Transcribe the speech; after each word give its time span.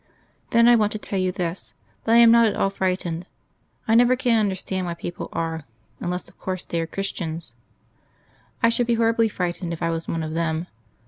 "Then 0.49 0.67
I 0.67 0.75
want 0.75 0.91
to 0.93 0.97
tell 0.97 1.19
you 1.19 1.31
this 1.31 1.75
that 2.05 2.15
I 2.15 2.17
am 2.17 2.31
not 2.31 2.47
at 2.47 2.55
all 2.55 2.71
frightened. 2.71 3.27
I 3.87 3.93
never 3.93 4.15
can 4.15 4.39
understand 4.39 4.87
why 4.87 4.95
people 4.95 5.29
are 5.31 5.63
unless, 5.99 6.27
of 6.27 6.39
course, 6.39 6.65
they 6.65 6.81
are 6.81 6.87
Christians. 6.87 7.53
I 8.63 8.69
should 8.69 8.87
be 8.87 8.95
horribly 8.95 9.29
frightened 9.29 9.73
if 9.73 9.83
I 9.83 9.91
was 9.91 10.07
one 10.07 10.23
of 10.23 10.33
them. 10.33 10.65